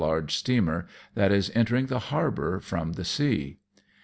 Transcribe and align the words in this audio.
large 0.03 0.35
steamer, 0.35 0.87
that 1.13 1.31
is 1.31 1.51
entering 1.53 1.85
the 1.85 1.99
harbour 2.09 2.59
from 2.59 2.93
the 2.93 3.05
sea. 3.05 3.57